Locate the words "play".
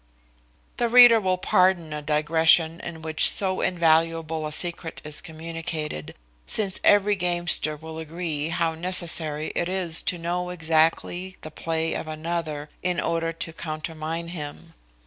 11.51-11.93